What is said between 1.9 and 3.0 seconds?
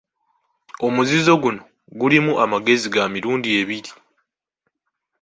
gulimu amagezi